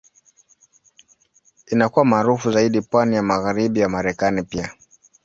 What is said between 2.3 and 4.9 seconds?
zaidi pwani ya Magharibi ya Marekani pia.